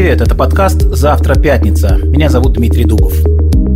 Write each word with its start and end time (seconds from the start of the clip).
привет! 0.00 0.22
Это 0.22 0.34
подкаст 0.34 0.80
«Завтра 0.80 1.34
пятница». 1.34 1.98
Меня 2.02 2.30
зовут 2.30 2.54
Дмитрий 2.54 2.84
Дубов. 2.84 3.12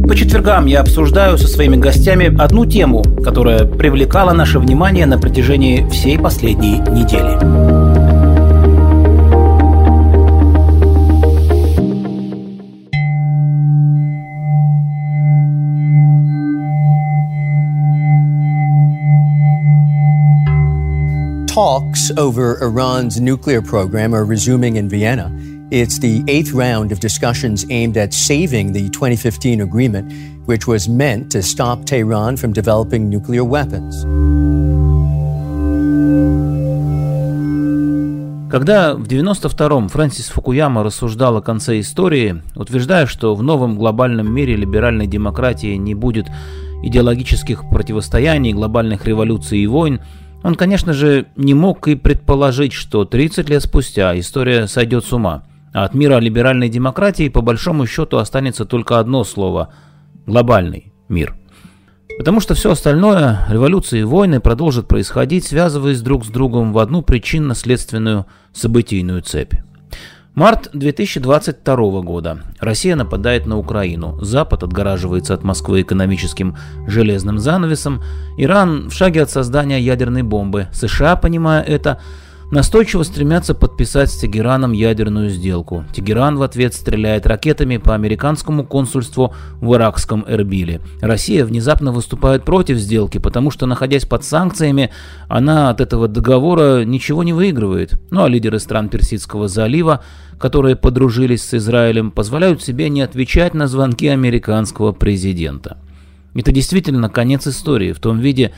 По 0.08 0.16
четвергам 0.16 0.64
я 0.64 0.80
обсуждаю 0.80 1.36
со 1.36 1.46
своими 1.46 1.76
гостями 1.76 2.34
одну 2.40 2.64
тему, 2.64 3.02
которая 3.22 3.66
привлекала 3.66 4.32
наше 4.32 4.58
внимание 4.58 5.04
на 5.04 5.18
протяжении 5.18 5.86
всей 5.90 6.18
последней 6.18 6.78
недели. 6.78 7.36
Talks 21.54 22.10
over 22.16 22.56
Iran's 22.62 23.20
nuclear 23.20 23.60
program 23.60 24.14
are 24.14 24.24
resuming 24.24 24.76
in 24.76 24.88
Vienna. 24.88 25.30
It's 25.74 25.98
the 25.98 26.22
eighth 26.28 26.52
round 26.52 26.92
of 26.92 27.00
discussions 27.00 27.66
aimed 27.68 27.96
at 27.96 28.14
saving 28.14 28.72
the 28.72 28.88
2015 28.90 29.60
agreement, 29.60 30.12
which 30.46 30.68
was 30.68 30.88
meant 30.88 31.32
to 31.32 31.42
stop 31.42 31.84
Tehran 31.84 32.36
from 32.36 32.52
developing 32.52 33.08
nuclear 33.10 33.42
weapons. 33.42 34.04
Когда 38.48 38.94
в 38.94 39.08
92-м 39.08 39.88
Фрэнсис 39.88 40.28
Фукуяма 40.28 40.84
рассуждал 40.84 41.38
о 41.38 41.42
конце 41.42 41.80
истории, 41.80 42.40
утверждая, 42.54 43.06
что 43.06 43.34
в 43.34 43.42
новом 43.42 43.76
глобальном 43.76 44.32
мире 44.32 44.54
либеральной 44.54 45.08
демократии 45.08 45.74
не 45.74 45.96
будет 45.96 46.28
идеологических 46.84 47.68
противостояний, 47.68 48.52
глобальных 48.52 49.06
революций 49.06 49.58
и 49.58 49.66
войн, 49.66 50.00
он, 50.44 50.54
конечно 50.54 50.92
же, 50.92 51.26
не 51.34 51.54
мог 51.54 51.88
и 51.88 51.96
предположить, 51.96 52.74
что 52.74 53.04
30 53.04 53.48
лет 53.48 53.64
спустя 53.64 54.16
история 54.16 54.68
сойдет 54.68 55.04
с 55.04 55.12
ума, 55.12 55.42
от 55.82 55.94
мира 55.94 56.18
либеральной 56.20 56.68
демократии 56.68 57.28
по 57.28 57.40
большому 57.40 57.86
счету 57.86 58.18
останется 58.18 58.64
только 58.64 59.00
одно 59.00 59.24
слово– 59.24 59.74
глобальный 60.26 60.92
мир. 61.08 61.34
Потому 62.16 62.38
что 62.38 62.54
все 62.54 62.70
остальное, 62.70 63.44
революции 63.48 64.00
и 64.00 64.04
войны, 64.04 64.38
продолжат 64.38 64.86
происходить, 64.86 65.44
связываясь 65.44 66.00
друг 66.00 66.24
с 66.24 66.28
другом 66.28 66.72
в 66.72 66.78
одну 66.78 67.02
причинно-следственную 67.02 68.26
событийную 68.52 69.22
цепь. 69.22 69.54
Март 70.34 70.70
2022 70.72 72.02
года. 72.02 72.40
Россия 72.60 72.94
нападает 72.94 73.46
на 73.46 73.58
Украину. 73.58 74.18
Запад 74.20 74.62
отгораживается 74.62 75.34
от 75.34 75.42
Москвы 75.42 75.82
экономическим 75.82 76.56
железным 76.86 77.38
занавесом. 77.38 78.02
Иран 78.36 78.90
в 78.90 78.92
шаге 78.92 79.22
от 79.22 79.30
создания 79.30 79.80
ядерной 79.80 80.22
бомбы. 80.22 80.68
США, 80.72 81.16
понимая 81.16 81.62
это, 81.62 82.00
настойчиво 82.54 83.02
стремятся 83.02 83.52
подписать 83.52 84.10
с 84.10 84.16
Тегераном 84.16 84.72
ядерную 84.72 85.28
сделку. 85.28 85.84
Тегеран 85.92 86.36
в 86.36 86.42
ответ 86.42 86.72
стреляет 86.72 87.26
ракетами 87.26 87.78
по 87.78 87.94
американскому 87.94 88.64
консульству 88.64 89.34
в 89.60 89.74
иракском 89.74 90.24
Эрбиле. 90.28 90.80
Россия 91.00 91.44
внезапно 91.44 91.90
выступает 91.90 92.44
против 92.44 92.78
сделки, 92.78 93.18
потому 93.18 93.50
что, 93.50 93.66
находясь 93.66 94.04
под 94.06 94.24
санкциями, 94.24 94.90
она 95.28 95.68
от 95.68 95.80
этого 95.80 96.06
договора 96.06 96.84
ничего 96.84 97.24
не 97.24 97.32
выигрывает. 97.32 98.00
Ну 98.10 98.22
а 98.22 98.28
лидеры 98.28 98.60
стран 98.60 98.88
Персидского 98.88 99.48
залива, 99.48 100.02
которые 100.38 100.76
подружились 100.76 101.42
с 101.42 101.54
Израилем, 101.54 102.12
позволяют 102.12 102.62
себе 102.62 102.88
не 102.88 103.02
отвечать 103.02 103.54
на 103.54 103.66
звонки 103.66 104.06
американского 104.06 104.92
президента. 104.92 105.78
Это 106.36 106.52
действительно 106.52 107.08
конец 107.08 107.48
истории 107.48 107.92
в 107.92 107.98
том 107.98 108.20
виде, 108.20 108.52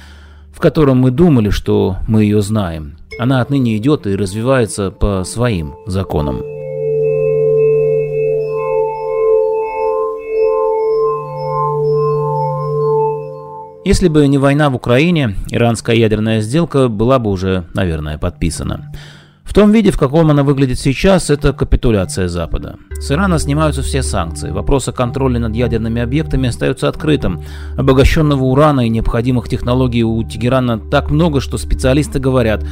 в 0.53 0.61
котором 0.61 0.99
мы 0.99 1.11
думали, 1.11 1.49
что 1.49 1.97
мы 2.07 2.25
ее 2.25 2.43
знаем. 2.43 2.97
Она 3.19 3.41
отныне 3.41 3.77
идет 3.79 4.07
и 4.07 4.15
развивается 4.15 4.91
по 4.91 5.25
своим 5.25 5.75
законам. 5.87 6.43
Если 13.87 14.09
бы 14.09 14.27
не 14.27 14.37
война 14.37 14.69
в 14.69 14.75
Украине, 14.75 15.37
иранская 15.51 15.97
ядерная 15.97 16.41
сделка 16.41 16.89
была 16.89 17.19
бы 17.19 17.31
уже, 17.31 17.65
наверное, 17.73 18.19
подписана. 18.19 18.93
В 19.45 19.55
том 19.55 19.71
виде, 19.71 19.91
в 19.91 19.99
каком 19.99 20.31
она 20.31 20.43
выглядит 20.43 20.79
сейчас, 20.79 21.31
это 21.31 21.55
капитуляция 21.55 22.29
Запада. 22.29 22.77
С 22.99 23.11
Ирана 23.11 23.39
снимаются 23.39 23.81
все 23.81 24.03
санкции. 24.03 24.51
Вопрос 24.51 24.89
о 24.89 24.93
контроле 24.93 25.39
над 25.39 25.55
ядерными 25.55 26.03
объектами 26.03 26.49
остается 26.49 26.89
открытым. 26.89 27.43
Обогащенного 27.79 28.43
урана 28.43 28.85
и 28.85 28.91
необходимых 28.91 29.49
технологий 29.49 30.03
у 30.03 30.23
Тегерана 30.25 30.79
так 30.79 31.11
много, 31.11 31.41
что 31.41 31.57
специалисты 31.57 32.19
говорят, 32.19 32.67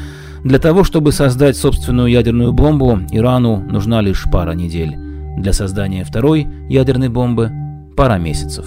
для 0.45 0.59
того, 0.59 0.85
чтобы 0.85 1.13
создать 1.13 1.57
собственную 1.57 2.09
ядерную 2.09 2.53
бомбу, 2.53 3.01
Ирану 3.11 3.65
нужна 3.67 4.03
лишь 4.03 4.27
пара 4.31 4.53
недель. 4.53 4.95
Для 5.39 5.55
создания 5.55 6.05
второй 6.05 6.47
ядерной 6.69 7.09
бомбы– 7.09 7.51
пара 7.97 8.19
месяцев. 8.19 8.67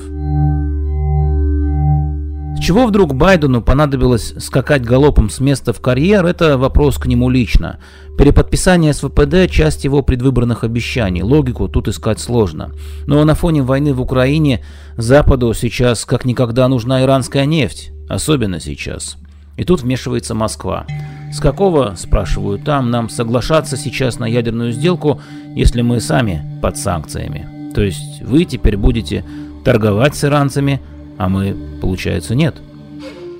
С 2.56 2.60
чего 2.60 2.88
вдруг 2.88 3.14
Байдену 3.14 3.62
понадобилось 3.62 4.34
скакать 4.40 4.84
галопом 4.84 5.30
с 5.30 5.40
места 5.40 5.72
в 5.72 5.80
карьер, 5.80 6.26
это 6.26 6.58
вопрос 6.58 6.98
к 6.98 7.06
нему 7.06 7.30
лично. 7.30 7.78
Переподписание 8.18 8.92
СВПД– 8.94 9.48
часть 9.52 9.84
его 9.84 10.02
предвыборных 10.02 10.64
обещаний, 10.64 11.22
логику 11.22 11.68
тут 11.68 11.88
искать 11.88 12.20
сложно. 12.20 12.72
Но 13.06 13.24
на 13.24 13.36
фоне 13.36 13.62
войны 13.62 13.94
в 13.94 14.02
Украине 14.02 14.66
Западу 14.98 15.54
сейчас 15.54 16.06
как 16.06 16.26
никогда 16.26 16.68
нужна 16.68 17.04
иранская 17.04 17.46
нефть, 17.46 17.92
особенно 18.10 18.60
сейчас. 18.60 19.18
И 19.58 19.64
тут 19.64 19.84
вмешивается 19.84 20.34
Москва. 20.34 20.88
С 21.38 21.40
какого, 21.40 21.96
спрашиваю 21.96 22.60
там, 22.60 22.92
нам 22.92 23.10
соглашаться 23.10 23.78
сейчас 23.78 24.20
на 24.20 24.26
ядерную 24.26 24.72
сделку, 24.72 25.22
если 25.56 25.82
мы 25.82 26.02
сами 26.02 26.44
под 26.62 26.78
санкциями? 26.78 27.72
То 27.74 27.82
есть 27.82 28.22
вы 28.22 28.44
теперь 28.46 28.76
будете 28.76 29.24
торговать 29.64 30.16
с 30.16 30.26
иранцами– 30.26 30.82
а 31.18 31.30
мы, 31.30 31.56
получается, 31.82 32.36
нет. 32.36 32.56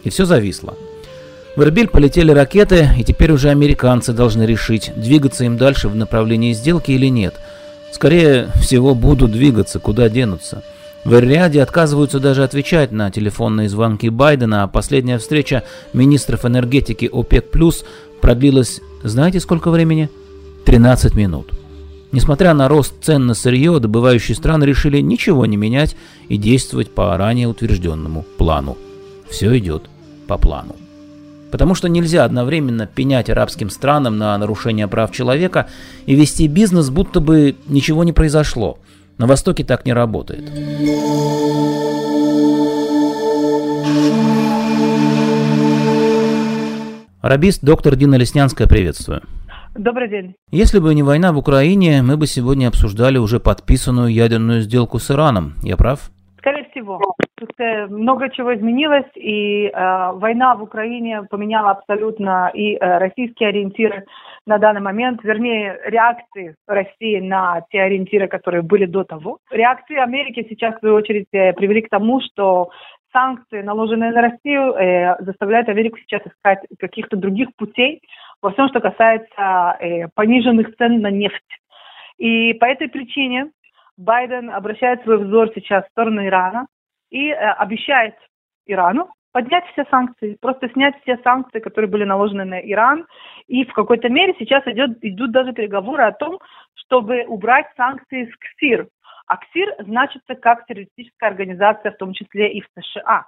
И 0.04 0.10
все 0.10 0.26
зависло. 0.26 0.76
В 1.56 1.62
Эрбиль 1.62 1.88
полетели 1.88 2.32
ракеты, 2.32 2.90
и 2.98 3.04
теперь 3.04 3.32
уже 3.32 3.50
американцы 3.50 4.14
должны 4.14 4.44
решить, 4.44 4.92
двигаться 4.96 5.44
им 5.44 5.58
дальше 5.58 5.88
в 5.88 5.96
направлении 5.96 6.54
сделки 6.54 6.92
или 6.92 7.08
нет. 7.08 7.36
Скорее 7.92 8.50
всего, 8.56 8.94
будут 8.94 9.32
двигаться, 9.32 9.80
куда 9.80 10.10
денутся. 10.10 10.64
В 11.08 11.14
Эр-Риаде 11.14 11.62
отказываются 11.62 12.20
даже 12.20 12.44
отвечать 12.44 12.92
на 12.92 13.10
телефонные 13.12 13.70
звонки 13.70 14.10
Байдена, 14.10 14.64
а 14.64 14.68
последняя 14.68 15.18
встреча 15.20 15.64
министров 15.94 16.44
энергетики 16.44 17.10
ОПЕК+, 17.10 17.46
продлилась, 18.20 18.82
знаете, 19.04 19.40
сколько 19.40 19.72
времени? 19.72 20.10
13 20.66 21.16
минут. 21.16 21.54
Несмотря 22.12 22.54
на 22.54 22.68
рост 22.68 22.94
цен 23.02 23.26
на 23.26 23.36
сырье, 23.36 23.80
добывающие 23.80 24.36
страны 24.36 24.66
решили 24.66 25.00
ничего 25.00 25.46
не 25.46 25.56
менять 25.56 25.96
и 26.28 26.36
действовать 26.36 26.92
по 26.92 27.16
ранее 27.16 27.48
утвержденному 27.48 28.26
плану. 28.38 28.78
Все 29.30 29.58
идет 29.58 29.84
по 30.28 30.38
плану. 30.38 30.76
Потому 31.52 31.74
что 31.74 31.88
нельзя 31.88 32.26
одновременно 32.26 32.86
пенять 32.86 33.30
арабским 33.30 33.70
странам 33.70 34.18
на 34.18 34.38
нарушение 34.38 34.90
прав 34.90 35.14
человека 35.14 35.68
и 36.06 36.16
вести 36.16 36.50
бизнес, 36.50 36.90
будто 36.90 37.22
бы 37.22 37.56
ничего 37.66 38.04
не 38.04 38.12
произошло. 38.12 38.78
На 39.18 39.26
Востоке 39.26 39.64
так 39.64 39.86
не 39.86 39.94
работает. 39.94 40.52
Арабист 47.22 47.64
доктор 47.64 47.96
Дина 47.96 48.16
Леснянская, 48.16 48.68
приветствую. 48.68 49.22
Добрый 49.76 50.10
день. 50.10 50.36
Если 50.52 50.80
бы 50.80 50.94
не 50.94 51.04
война 51.04 51.34
в 51.34 51.38
Украине, 51.38 52.02
мы 52.02 52.16
бы 52.16 52.28
сегодня 52.28 52.68
обсуждали 52.68 53.18
уже 53.18 53.40
подписанную 53.40 54.14
ядерную 54.14 54.62
сделку 54.62 55.00
с 55.00 55.10
Ираном. 55.12 55.56
Я 55.64 55.78
прав? 55.78 56.12
Всего. 56.78 57.02
Э, 57.58 57.88
много 57.88 58.30
чего 58.30 58.54
изменилось, 58.54 59.10
и 59.16 59.66
э, 59.66 60.12
война 60.14 60.56
в 60.56 60.62
Украине 60.62 61.24
поменяла 61.24 61.72
абсолютно 61.72 62.52
и 62.54 62.76
э, 62.76 62.98
российские 63.00 63.50
ориентиры 63.50 64.06
на 64.46 64.60
данный 64.60 64.82
момент, 64.82 65.24
вернее, 65.24 65.80
реакции 65.86 66.56
России 66.68 67.20
на 67.20 67.62
те 67.72 67.82
ориентиры, 67.82 68.28
которые 68.28 68.62
были 68.62 68.86
до 68.86 69.04
того. 69.04 69.40
Реакции 69.50 69.98
Америки 69.98 70.46
сейчас, 70.48 70.76
в 70.76 70.80
свою 70.80 70.96
очередь, 70.96 71.28
э, 71.32 71.54
привели 71.54 71.82
к 71.82 71.90
тому, 71.90 72.22
что 72.22 72.70
санкции, 73.12 73.64
наложенные 73.64 74.12
на 74.12 74.22
Россию, 74.22 74.74
э, 74.74 75.16
заставляют 75.24 75.70
Америку 75.70 75.98
сейчас 75.98 76.22
искать 76.28 76.60
каких-то 76.78 77.18
других 77.18 77.50
путей 77.58 78.02
во 78.42 78.52
всем, 78.52 78.70
что 78.70 78.82
касается 78.82 79.78
э, 79.80 80.10
пониженных 80.14 80.76
цен 80.76 81.02
на 81.02 81.10
нефть. 81.10 81.60
И 82.20 82.54
по 82.54 82.66
этой 82.66 82.88
причине 82.88 83.50
Байден 83.98 84.50
обращает 84.50 85.02
свой 85.04 85.18
взор 85.18 85.52
сейчас 85.54 85.86
в 85.86 85.92
сторону 85.92 86.26
Ирана 86.26 86.68
и 87.10 87.30
э, 87.30 87.36
обещает 87.36 88.16
Ирану 88.66 89.10
поднять 89.32 89.66
все 89.72 89.86
санкции, 89.92 90.38
просто 90.42 90.70
снять 90.70 90.96
все 91.02 91.18
санкции, 91.24 91.60
которые 91.60 91.92
были 91.92 92.04
наложены 92.04 92.44
на 92.46 92.60
Иран. 92.60 93.06
И 93.48 93.66
в 93.66 93.74
какой-то 93.74 94.10
мере 94.10 94.34
сейчас 94.40 94.66
идет, 94.66 94.98
идут 95.04 95.32
даже 95.32 95.54
переговоры 95.54 96.04
о 96.04 96.12
том, 96.12 96.40
чтобы 96.74 97.24
убрать 97.28 97.68
санкции 97.76 98.26
с 98.26 98.36
КСИР. 98.36 98.88
А 99.28 99.38
КСИР 99.38 99.76
значится 99.80 100.36
как 100.36 100.66
террористическая 100.66 101.30
организация, 101.30 101.92
в 101.92 101.98
том 101.98 102.14
числе 102.14 102.52
и 102.52 102.62
в 102.62 102.68
США. 102.82 103.26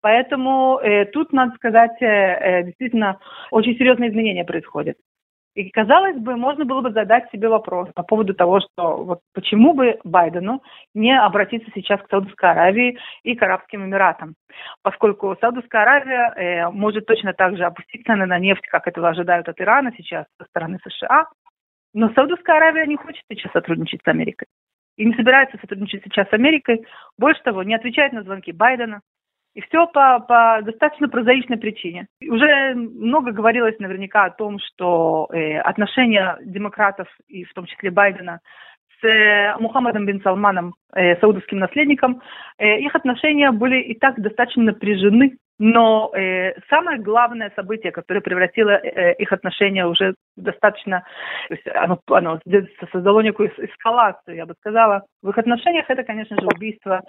Поэтому 0.00 0.80
э, 0.82 1.04
тут, 1.06 1.32
надо 1.32 1.54
сказать, 1.54 2.00
э, 2.00 2.06
э, 2.06 2.62
действительно 2.64 3.20
очень 3.52 3.76
серьезные 3.76 4.10
изменения 4.10 4.44
происходят. 4.44 4.96
И, 5.54 5.68
казалось 5.70 6.16
бы, 6.16 6.36
можно 6.36 6.64
было 6.64 6.80
бы 6.80 6.92
задать 6.92 7.30
себе 7.30 7.48
вопрос 7.48 7.90
по 7.94 8.02
поводу 8.02 8.32
того, 8.32 8.60
что 8.60 9.04
вот 9.04 9.20
почему 9.34 9.74
бы 9.74 9.98
Байдену 10.02 10.62
не 10.94 11.14
обратиться 11.14 11.70
сейчас 11.74 12.00
к 12.00 12.08
Саудовской 12.08 12.50
Аравии 12.50 12.98
и 13.22 13.34
к 13.34 13.42
Арабским 13.42 13.84
Эмиратам, 13.84 14.34
поскольку 14.82 15.36
Саудовская 15.40 15.82
Аравия 15.82 16.32
э, 16.34 16.70
может 16.70 17.04
точно 17.04 17.34
так 17.34 17.58
же 17.58 17.64
опустить 17.64 18.06
цены 18.06 18.24
на 18.24 18.38
нефть, 18.38 18.66
как 18.66 18.86
этого 18.88 19.10
ожидают 19.10 19.46
от 19.48 19.60
Ирана 19.60 19.92
сейчас 19.94 20.24
со 20.38 20.46
стороны 20.46 20.78
США, 20.84 21.26
но 21.92 22.10
Саудовская 22.14 22.56
Аравия 22.56 22.86
не 22.86 22.96
хочет 22.96 23.22
сейчас 23.28 23.52
сотрудничать 23.52 24.00
с 24.02 24.08
Америкой. 24.08 24.48
И 24.96 25.04
не 25.04 25.14
собирается 25.14 25.58
сотрудничать 25.60 26.02
сейчас 26.04 26.28
с 26.28 26.32
Америкой. 26.32 26.86
Больше 27.18 27.42
того, 27.42 27.62
не 27.62 27.74
отвечает 27.74 28.12
на 28.12 28.22
звонки 28.22 28.52
Байдена, 28.52 29.00
и 29.54 29.60
все 29.60 29.86
по, 29.86 30.20
по 30.20 30.60
достаточно 30.62 31.08
прозаичной 31.08 31.58
причине. 31.58 32.06
Уже 32.26 32.74
много 32.74 33.32
говорилось 33.32 33.78
наверняка 33.78 34.24
о 34.24 34.30
том, 34.30 34.58
что 34.58 35.28
э, 35.32 35.58
отношения 35.58 36.38
демократов, 36.44 37.08
и 37.28 37.44
в 37.44 37.52
том 37.52 37.66
числе 37.66 37.90
Байдена, 37.90 38.40
с 39.00 39.06
э, 39.06 39.56
Мухаммадом 39.58 40.06
бин 40.06 40.22
Салманом, 40.22 40.74
э, 40.94 41.16
саудовским 41.20 41.58
наследником, 41.58 42.22
э, 42.58 42.78
их 42.80 42.94
отношения 42.94 43.50
были 43.50 43.80
и 43.80 43.98
так 43.98 44.20
достаточно 44.20 44.62
напряжены 44.62 45.36
но 45.64 46.10
э, 46.12 46.54
самое 46.68 46.98
главное 46.98 47.52
событие, 47.54 47.92
которое 47.92 48.20
превратило 48.20 48.70
э, 48.70 49.14
их 49.14 49.32
отношения 49.32 49.86
уже 49.86 50.16
достаточно, 50.36 51.04
то 51.46 51.54
есть 51.54 51.68
оно, 51.68 52.00
оно 52.10 52.40
создало 52.90 53.20
некую 53.20 53.48
эскалацию, 53.48 54.34
я 54.34 54.44
бы 54.44 54.54
сказала, 54.58 55.04
в 55.22 55.28
их 55.28 55.38
отношениях, 55.38 55.84
это, 55.88 56.02
конечно 56.02 56.36
же, 56.40 56.48
убийство 56.52 57.02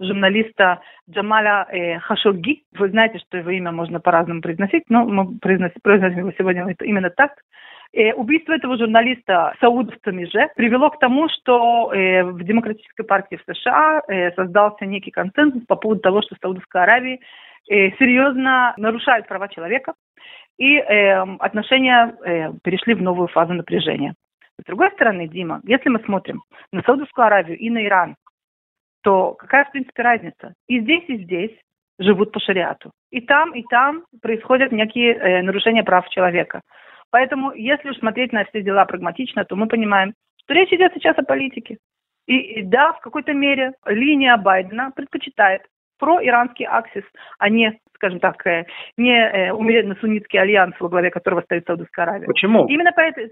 журналиста 0.00 0.80
Джамаля 1.08 1.68
э, 1.70 2.00
Хашоги. 2.00 2.64
Вы 2.76 2.88
знаете, 2.88 3.20
что 3.20 3.38
его 3.38 3.50
имя 3.50 3.70
можно 3.70 4.00
по-разному 4.00 4.42
произносить, 4.42 4.82
но 4.88 5.04
мы 5.04 5.38
произносим, 5.38 5.80
произносим 5.80 6.18
его 6.18 6.32
сегодня 6.36 6.66
именно 6.80 7.10
так. 7.10 7.30
Э, 7.92 8.12
убийство 8.14 8.54
этого 8.54 8.76
журналиста 8.76 9.54
саудовцами 9.60 10.24
же 10.24 10.48
привело 10.56 10.90
к 10.90 10.98
тому, 10.98 11.28
что 11.28 11.92
э, 11.92 12.24
в 12.24 12.42
Демократической 12.42 13.04
партии 13.04 13.36
в 13.36 13.54
США 13.54 14.02
э, 14.08 14.32
создался 14.32 14.84
некий 14.84 15.12
консенсус 15.12 15.64
по 15.66 15.76
поводу 15.76 16.00
того, 16.00 16.22
что 16.22 16.34
Саудовская 16.42 16.82
Аравия 16.82 17.20
э, 17.68 17.90
серьезно 17.98 18.74
нарушают 18.76 19.26
права 19.26 19.48
человека, 19.48 19.94
и 20.58 20.76
э, 20.76 21.22
отношения 21.38 22.14
э, 22.24 22.52
перешли 22.62 22.94
в 22.94 23.02
новую 23.02 23.28
фазу 23.28 23.54
напряжения. 23.54 24.14
С 24.60 24.64
другой 24.64 24.90
стороны, 24.92 25.26
Дима, 25.26 25.60
если 25.64 25.88
мы 25.88 26.00
смотрим 26.00 26.42
на 26.72 26.82
Саудовскую 26.82 27.26
Аравию 27.26 27.58
и 27.58 27.70
на 27.70 27.84
Иран, 27.84 28.16
то 29.02 29.32
какая, 29.32 29.64
в 29.64 29.72
принципе, 29.72 30.02
разница? 30.02 30.52
И 30.68 30.80
здесь, 30.80 31.04
и 31.08 31.16
здесь 31.24 31.56
живут 31.98 32.32
по 32.32 32.40
шариату. 32.40 32.90
И 33.10 33.20
там, 33.20 33.54
и 33.54 33.62
там 33.70 34.04
происходят 34.20 34.72
некие 34.72 35.14
э, 35.14 35.42
нарушения 35.42 35.82
прав 35.82 36.08
человека. 36.08 36.60
Поэтому, 37.10 37.52
если 37.52 37.90
уж 37.90 37.98
смотреть 37.98 38.32
на 38.32 38.44
все 38.44 38.62
дела 38.62 38.84
прагматично, 38.84 39.44
то 39.44 39.56
мы 39.56 39.66
понимаем, 39.66 40.14
что 40.42 40.54
речь 40.54 40.72
идет 40.72 40.92
сейчас 40.94 41.18
о 41.18 41.22
политике. 41.22 41.78
И, 42.26 42.36
и 42.36 42.62
да, 42.62 42.92
в 42.92 43.00
какой-то 43.00 43.32
мере 43.32 43.72
линия 43.86 44.36
Байдена 44.36 44.92
предпочитает 44.94 45.62
проиранский 46.00 46.66
аксис, 46.66 47.04
а 47.38 47.48
не, 47.48 47.78
скажем 47.94 48.18
так, 48.18 48.44
э, 48.46 48.64
не 48.96 49.14
э, 49.14 49.52
умеренно-суннитский 49.52 50.40
альянс, 50.40 50.74
во 50.80 50.88
главе 50.88 51.10
которого 51.10 51.42
стоит 51.42 51.66
Саудовская 51.66 52.06
Аравия. 52.06 52.26
Почему? 52.26 52.66
Именно 52.66 52.92
поэтому. 52.96 53.28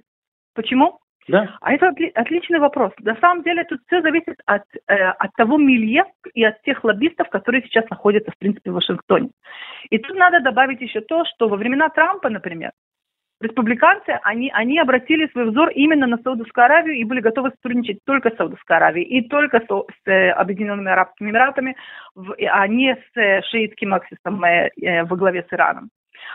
Почему? 0.54 0.98
Да. 1.28 1.56
А 1.60 1.72
это 1.72 1.88
отли- 1.88 2.12
отличный 2.14 2.58
вопрос. 2.58 2.92
На 3.00 3.14
самом 3.16 3.42
деле 3.42 3.64
тут 3.64 3.80
все 3.86 4.00
зависит 4.00 4.36
от, 4.46 4.62
э, 4.86 4.94
от 4.94 5.30
того 5.36 5.58
милье 5.58 6.04
и 6.34 6.42
от 6.42 6.60
тех 6.62 6.82
лоббистов, 6.84 7.28
которые 7.28 7.62
сейчас 7.62 7.88
находятся, 7.90 8.32
в 8.32 8.38
принципе, 8.38 8.70
в 8.70 8.74
Вашингтоне. 8.74 9.30
И 9.90 9.98
тут 9.98 10.16
надо 10.16 10.40
добавить 10.40 10.80
еще 10.80 11.00
то, 11.00 11.24
что 11.26 11.48
во 11.48 11.56
времена 11.56 11.90
Трампа, 11.90 12.30
например, 12.30 12.70
республиканцы, 13.40 14.18
они, 14.22 14.50
они 14.52 14.78
обратили 14.78 15.28
свой 15.28 15.50
взор 15.50 15.70
именно 15.70 16.06
на 16.06 16.18
Саудовскую 16.18 16.64
Аравию 16.64 16.96
и 16.96 17.04
были 17.04 17.20
готовы 17.20 17.50
сотрудничать 17.50 17.98
только 18.04 18.30
с 18.30 18.36
Саудовской 18.36 18.76
Аравией 18.76 19.06
и 19.06 19.28
только 19.28 19.60
с, 19.60 19.66
с 19.66 20.08
э, 20.08 20.30
Объединенными 20.30 20.90
Арабскими 20.90 21.30
Эмиратами, 21.30 21.76
а 22.16 22.66
не 22.66 22.94
с 22.94 23.16
э, 23.16 23.42
шиитским 23.42 23.94
аксисом 23.94 24.42
э, 24.44 24.70
во 25.04 25.16
главе 25.16 25.46
с 25.48 25.52
Ираном 25.52 25.90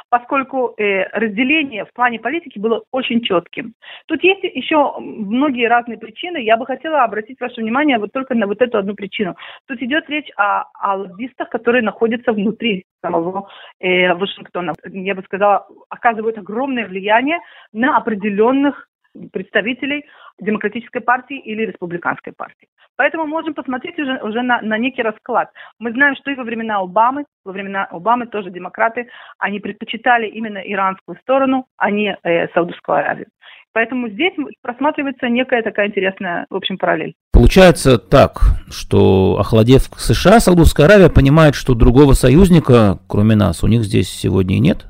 поскольку 0.10 0.74
э, 0.78 1.04
разделение 1.12 1.86
в 1.86 1.94
плане 1.94 2.20
политики 2.20 2.60
было 2.60 2.84
очень 2.92 3.22
четким. 3.22 3.74
Тут 4.08 4.24
есть 4.24 4.44
еще 4.44 4.94
многие 5.00 5.68
разные 5.68 5.98
причины. 5.98 6.38
Я 6.38 6.58
бы 6.58 6.66
хотела 6.66 7.04
обратить 7.04 7.40
ваше 7.40 7.62
внимание 7.62 7.98
вот 7.98 8.12
только 8.12 8.36
на 8.36 8.48
вот 8.48 8.62
эту 8.62 8.78
одну 8.78 8.96
причину. 8.96 9.36
Тут 9.68 9.82
идет 9.82 10.10
речь 10.10 10.30
о, 10.38 10.66
о 10.74 10.98
лоббистах, 10.98 11.50
которые 11.50 11.82
находятся 11.82 12.32
внутри 12.32 12.86
самого 13.02 13.50
э, 13.80 14.14
Вашингтона. 14.14 14.74
Я 14.86 15.16
бы 15.16 15.24
сказала, 15.24 15.68
оказывают 15.90 16.38
огромное 16.38 16.88
влияние 16.88 17.40
на 17.72 17.98
определенных 17.98 18.88
представителей 19.32 20.06
демократической 20.40 21.00
партии 21.00 21.40
или 21.40 21.66
республиканской 21.66 22.34
партии. 22.34 22.68
Поэтому 22.96 23.26
можем 23.26 23.54
посмотреть 23.54 23.98
уже, 23.98 24.20
уже 24.24 24.42
на, 24.44 24.62
на 24.62 24.78
некий 24.78 25.02
расклад. 25.02 25.50
Мы 25.80 25.92
знаем, 25.92 26.16
что 26.16 26.32
и 26.32 26.36
во 26.36 26.44
времена 26.44 26.78
Обамы, 26.78 27.26
во 27.44 27.52
времена 27.52 27.86
Обамы 27.86 28.28
тоже 28.28 28.52
демократы, 28.52 29.08
они 29.40 29.60
предпочитали 29.60 30.28
именно 30.28 30.60
иранскую 30.60 31.18
сторону, 31.22 31.66
а 31.78 31.90
не 31.90 32.16
э, 32.24 32.48
Саудовскую 32.50 32.98
Аравию. 32.98 33.28
Поэтому 33.74 34.08
здесь 34.10 34.34
просматривается 34.62 35.28
некая 35.30 35.64
такая 35.64 35.88
интересная, 35.88 36.46
в 36.52 36.56
общем, 36.56 36.78
параллель. 36.78 37.16
Получается 37.32 37.98
так, 37.98 38.42
что 38.70 39.38
охладев 39.40 39.90
к 39.90 40.00
США, 40.00 40.40
Саудовская 40.40 40.86
Аравия 40.86 41.10
понимает, 41.10 41.56
что 41.56 41.74
другого 41.74 42.14
союзника, 42.14 43.00
кроме 43.10 43.36
нас, 43.36 43.64
у 43.64 43.68
них 43.68 43.82
здесь 43.82 44.10
сегодня 44.10 44.58
и 44.58 44.60
нет? 44.60 44.86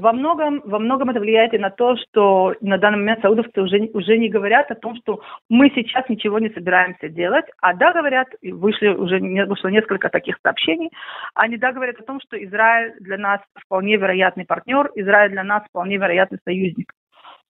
Во 0.00 0.14
многом, 0.14 0.62
во 0.64 0.78
многом 0.78 1.10
это 1.10 1.20
влияет 1.20 1.52
и 1.52 1.58
на 1.58 1.68
то, 1.68 1.94
что 1.96 2.54
на 2.62 2.78
данный 2.78 2.98
момент 2.98 3.20
саудовцы 3.20 3.60
уже, 3.60 3.80
уже 3.92 4.16
не 4.16 4.30
говорят 4.30 4.70
о 4.70 4.74
том, 4.74 4.96
что 4.96 5.20
мы 5.50 5.70
сейчас 5.74 6.08
ничего 6.08 6.38
не 6.38 6.48
собираемся 6.48 7.10
делать, 7.10 7.44
а 7.60 7.74
да, 7.74 7.92
говорят, 7.92 8.28
вышли 8.42 8.88
уже 8.88 9.18
вышло 9.44 9.68
несколько 9.68 10.08
таких 10.08 10.38
сообщений, 10.42 10.90
они 11.34 11.58
да 11.58 11.72
говорят 11.72 12.00
о 12.00 12.04
том, 12.04 12.18
что 12.20 12.42
Израиль 12.42 12.94
для 13.00 13.18
нас 13.18 13.40
вполне 13.54 13.96
вероятный 13.96 14.46
партнер, 14.46 14.90
Израиль 14.94 15.32
для 15.32 15.44
нас 15.44 15.64
вполне 15.68 15.96
вероятный 15.98 16.38
союзник. 16.44 16.94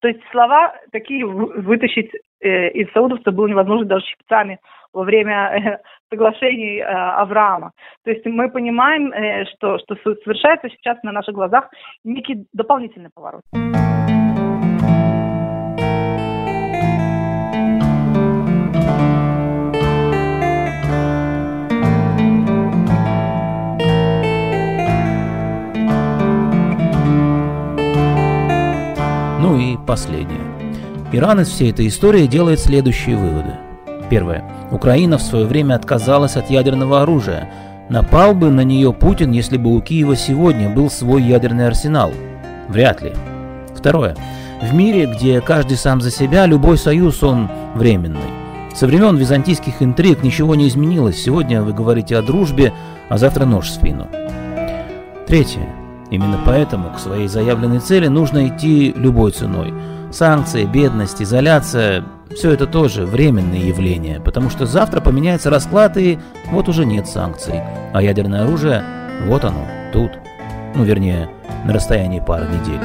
То 0.01 0.09
есть 0.09 0.21
слова 0.31 0.75
такие 0.93 1.27
вытащить 1.27 2.11
э, 2.41 2.71
из 2.71 2.91
саудовцев 2.93 3.35
было 3.35 3.47
невозможно 3.47 3.87
даже 3.87 4.07
щипцами 4.07 4.59
во 4.93 5.05
время 5.05 5.35
э, 5.35 5.79
соглашений 6.11 6.79
э, 6.79 6.85
Авраама. 6.85 7.73
То 8.05 8.11
есть 8.11 8.25
мы 8.27 8.51
понимаем, 8.51 9.13
э, 9.13 9.45
что, 9.55 9.79
что 9.79 9.97
совершается 9.97 10.69
сейчас 10.71 11.03
на 11.03 11.13
наших 11.13 11.35
глазах 11.35 11.71
некий 12.05 12.47
дополнительный 12.53 13.11
поворот. 13.15 13.43
Последнее. 29.91 30.41
Иран 31.13 31.41
из 31.41 31.49
всей 31.49 31.71
этой 31.71 31.89
истории 31.89 32.27
делает 32.27 32.61
следующие 32.61 33.17
выводы– 33.17 33.55
Первое. 34.11 34.43
Украина 34.73 35.19
в 35.19 35.23
свое 35.23 35.47
время 35.47 35.77
отказалась 35.77 36.37
от 36.37 36.51
ядерного 36.51 37.03
оружия. 37.03 37.49
Напал 37.89 38.35
бы 38.35 38.51
на 38.51 38.63
нее 38.63 38.93
Путин, 38.93 39.31
если 39.31 39.57
бы 39.57 39.75
у 39.75 39.81
Киева 39.81 40.17
сегодня 40.17 40.69
был 40.69 40.91
свой 40.91 41.23
ядерный 41.23 41.69
арсенал? 41.69 42.11
Вряд 42.69 43.01
ли. 43.03 43.13
Второе. 43.75 44.17
В 44.61 44.75
мире, 44.75 45.07
где 45.07 45.41
каждый 45.41 45.77
сам 45.77 46.01
за 46.01 46.11
себя, 46.11 46.47
любой 46.47 46.77
союз, 46.77 47.23
он 47.23 47.49
временный. 47.75 48.21
Со 48.75 48.87
времен 48.87 49.17
византийских 49.17 49.81
интриг 49.81 50.23
ничего 50.25 50.57
не 50.57 50.69
изменилось. 50.69 51.23
Сегодня 51.23 51.63
вы 51.63 51.73
говорите 51.73 52.17
о 52.17 52.23
дружбе, 52.23 52.73
а 53.09 53.17
завтра 53.17 53.45
нож 53.45 53.69
в 53.69 53.75
спину. 53.75 54.09
Третье. 55.27 55.80
Именно 56.11 56.41
поэтому 56.45 56.91
к 56.91 56.99
своей 56.99 57.29
заявленной 57.29 57.79
цели 57.79 58.09
нужно 58.09 58.49
идти 58.49 58.93
любой 58.97 59.31
ценой. 59.31 59.73
Санкции, 60.11 60.65
бедность, 60.65 61.23
изоляция 61.23 62.05
все 62.35 62.53
это 62.53 62.67
тоже 62.67 63.05
временные 63.05 63.69
явления, 63.69 64.21
потому 64.21 64.51
что 64.51 64.67
завтра 64.67 65.01
поменяется 65.01 65.51
расклад 65.51 65.97
и 65.97 66.19
вот 66.51 66.69
уже 66.69 66.85
нет 66.85 67.07
санкций. 67.07 67.61
А 67.93 68.03
ядерное 68.03 68.43
оружие, 68.45 68.85
вот 69.27 69.45
оно, 69.45 69.67
тут. 69.93 70.13
Ну, 70.75 70.85
вернее, 70.85 71.29
на 71.65 71.73
расстоянии 71.73 72.21
пары 72.21 72.47
недель. 72.47 72.81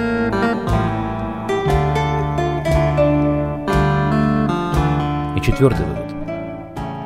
И 5.36 5.41
четвертый 5.41 5.86
вывод. 5.86 6.15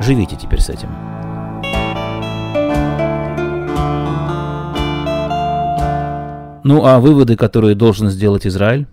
Живите 0.02 0.38
теперь 0.38 0.62
с 0.62 0.70
этим. 0.70 1.09
Ну 6.70 6.86
а 6.86 7.00
выводы, 7.00 7.36
которые 7.36 7.74
должен 7.74 8.10
сделать 8.10 8.46
Израиль? 8.46 8.86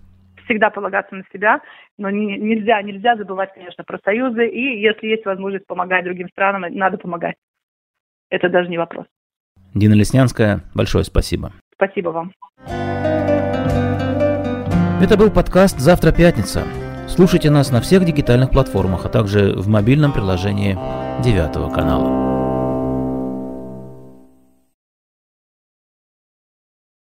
всегда 0.45 0.69
полагаться 0.69 1.13
на 1.13 1.23
себя, 1.33 1.59
но 1.97 2.09
не, 2.09 2.37
нельзя, 2.37 2.81
нельзя 2.81 3.17
забывать, 3.17 3.53
конечно, 3.53 3.83
про 3.83 3.99
союзы, 4.03 4.47
и 4.47 4.81
если 4.81 5.07
есть 5.07 5.25
возможность 5.25 5.67
помогать 5.67 6.05
другим 6.05 6.29
странам, 6.29 6.63
надо 6.71 6.97
помогать. 6.97 7.35
Это 8.29 8.47
даже 8.47 8.69
не 8.69 8.77
вопрос. 8.77 9.05
Дина 9.73 9.93
Леснянская, 9.93 10.61
большое 10.73 11.03
спасибо. 11.03 11.51
Спасибо 11.73 12.09
вам. 12.09 12.31
Это 15.01 15.17
был 15.17 15.29
подкаст 15.29 15.77
«Завтра 15.79 16.13
пятница». 16.13 16.63
Слушайте 17.09 17.51
нас 17.51 17.69
на 17.69 17.81
всех 17.81 18.05
дигитальных 18.05 18.51
платформах, 18.51 19.05
а 19.05 19.09
также 19.09 19.51
в 19.51 19.67
мобильном 19.67 20.13
приложении 20.13 20.77
девятого 21.21 21.69
канала. 21.69 22.36